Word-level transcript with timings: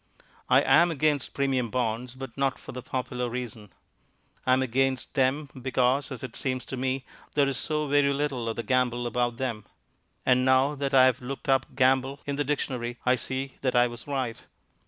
I 0.49 0.61
am 0.61 0.89
against 0.89 1.35
Premium 1.35 1.69
Bonds, 1.69 2.15
but 2.15 2.35
not 2.35 2.57
for 2.57 2.71
the 2.71 2.81
popular 2.81 3.29
reason. 3.29 3.71
I 4.47 4.53
am 4.53 4.63
against 4.63 5.13
them 5.13 5.51
because 5.61 6.11
(as 6.11 6.23
it 6.23 6.35
seems 6.35 6.65
to 6.65 6.75
me) 6.75 7.05
there 7.35 7.47
is 7.47 7.57
so 7.57 7.85
very 7.85 8.11
little 8.11 8.49
of 8.49 8.55
the 8.55 8.63
gamble 8.63 9.05
about 9.05 9.37
them. 9.37 9.63
And 10.25 10.43
now 10.43 10.73
that 10.73 10.95
I 10.95 11.05
have 11.05 11.21
looked 11.21 11.47
up 11.49 11.75
"gamble" 11.75 12.19
in 12.25 12.35
the 12.35 12.43
dictionary, 12.43 12.97
I 13.05 13.15
see 13.15 13.57
that 13.61 13.75
I 13.75 13.85
was 13.85 14.07
right. 14.07 14.41